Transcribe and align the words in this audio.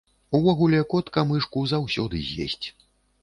Увогуле, 0.37 0.79
котка 0.93 1.21
мышку 1.31 1.63
заўсёды 1.73 2.25
з'есць. 2.29 2.67